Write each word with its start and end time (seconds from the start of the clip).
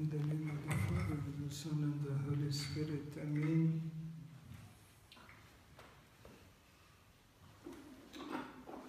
In 0.00 0.08
the 0.08 0.16
name 0.16 0.50
of 0.50 0.66
the 0.66 0.76
Father, 0.86 1.20
the 1.46 1.54
Son, 1.54 1.76
and 1.82 2.00
the 2.02 2.14
Holy 2.24 2.50
Spirit. 2.50 3.12
Amen. 3.20 3.90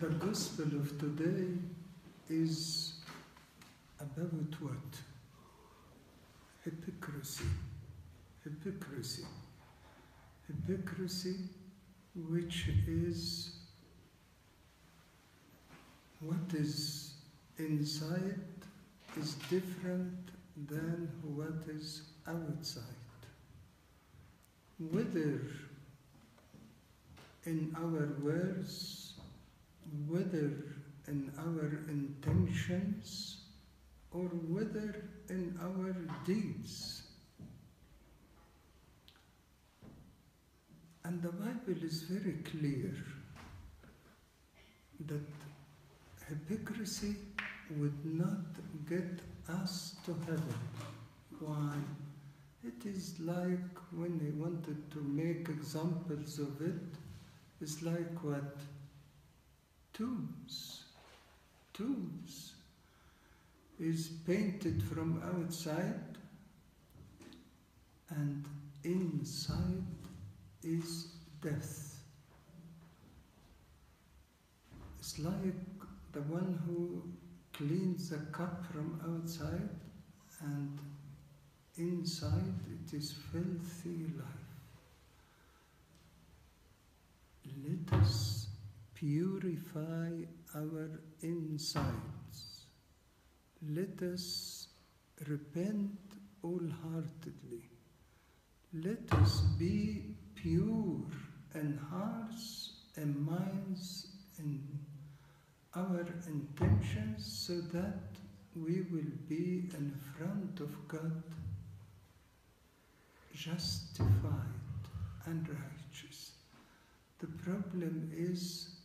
The 0.00 0.08
Gospel 0.08 0.64
of 0.80 0.98
today 0.98 1.46
is 2.28 2.94
about 4.00 4.60
what? 4.60 5.00
Hypocrisy. 6.64 7.44
Hypocrisy. 8.42 9.26
Hypocrisy, 10.48 11.36
which 12.16 12.66
is 12.88 13.58
what 16.18 16.52
is 16.52 17.14
inside 17.58 18.40
is 19.16 19.34
different 19.48 20.35
than 20.56 21.10
what 21.22 21.68
is 21.68 22.02
outside. 22.26 22.82
Whether 24.78 25.40
in 27.44 27.74
our 27.76 28.08
words, 28.22 29.14
whether 30.08 30.52
in 31.06 31.30
our 31.38 31.80
intentions, 31.88 33.42
or 34.10 34.24
whether 34.24 35.04
in 35.28 35.58
our 35.62 35.94
deeds. 36.24 37.02
And 41.04 41.22
the 41.22 41.28
Bible 41.28 41.82
is 41.84 42.02
very 42.02 42.38
clear 42.50 42.94
that 45.06 45.20
hypocrisy 46.28 47.14
would 47.70 48.04
not 48.04 48.46
get 48.88 49.20
us 49.48 49.96
to 50.04 50.14
heaven. 50.26 50.54
Why? 51.40 51.74
It 52.64 52.84
is 52.84 53.18
like 53.20 53.76
when 53.92 54.18
they 54.18 54.30
wanted 54.30 54.90
to 54.90 54.98
make 55.00 55.48
examples 55.48 56.38
of 56.38 56.60
it, 56.60 56.96
it's 57.60 57.82
like 57.82 58.22
what? 58.22 58.56
Tombs. 59.92 60.84
Tombs 61.72 62.54
is 63.78 64.08
painted 64.26 64.82
from 64.82 65.22
outside 65.22 66.18
and 68.10 68.44
inside 68.84 69.84
is 70.62 71.08
death. 71.42 71.96
It's 74.98 75.18
like 75.18 75.54
the 76.12 76.22
one 76.22 76.58
who 76.66 76.75
cleans 77.56 78.10
the 78.10 78.18
cup 78.32 78.64
from 78.70 79.00
outside 79.08 79.70
and 80.42 80.78
inside 81.78 82.54
it 82.70 82.94
is 82.94 83.14
filthy 83.32 84.12
life. 84.18 84.46
Let 87.64 88.00
us 88.00 88.48
purify 88.94 90.10
our 90.54 90.90
insides. 91.22 92.66
Let 93.70 94.02
us 94.02 94.68
repent 95.26 95.98
wholeheartedly. 96.42 97.70
Let 98.74 99.12
us 99.22 99.40
be 99.58 100.14
pure 100.34 101.06
in 101.54 101.80
hearts 101.90 102.72
and 102.96 103.16
minds 103.24 104.08
and 104.38 104.60
our 105.76 106.06
intentions 106.26 107.44
so 107.46 107.60
that 107.76 108.16
we 108.54 108.80
will 108.90 109.12
be 109.28 109.68
in 109.74 109.92
front 110.16 110.60
of 110.60 110.88
God 110.88 111.22
justified 113.34 114.08
and 115.26 115.46
righteous. 115.48 116.32
The 117.18 117.26
problem 117.26 118.10
is 118.16 118.76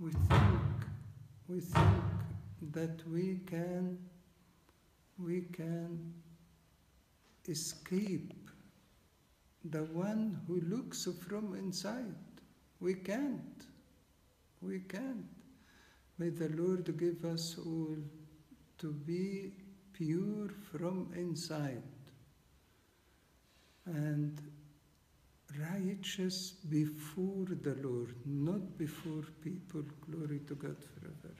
we 0.00 0.10
think 0.10 0.60
we 1.48 1.60
think 1.60 2.04
that 2.72 3.00
we 3.08 3.40
can 3.46 3.98
we 5.18 5.42
can 5.52 6.12
escape 7.48 8.32
the 9.70 9.84
one 9.84 10.40
who 10.48 10.60
looks 10.62 11.06
from 11.28 11.54
inside. 11.54 12.14
We 12.80 12.94
can't. 12.94 13.66
We 14.60 14.80
can't. 14.80 15.43
May 16.18 16.30
the 16.30 16.48
Lord 16.48 16.96
give 16.96 17.24
us 17.24 17.56
all 17.58 17.96
to 18.78 18.92
be 18.92 19.52
pure 19.92 20.48
from 20.70 21.10
inside 21.16 21.82
and 23.86 24.40
righteous 25.58 26.52
before 26.68 27.46
the 27.62 27.76
Lord, 27.82 28.14
not 28.24 28.78
before 28.78 29.22
people. 29.42 29.82
Glory 30.08 30.40
to 30.48 30.54
God 30.54 30.76
forever. 30.82 31.34